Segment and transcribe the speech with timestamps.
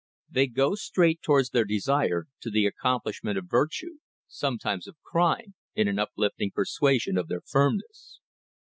[0.27, 5.87] They go straight towards their desire, to the accomplishment of virtue sometimes of crime in
[5.87, 8.19] an uplifting persuasion of their firmness.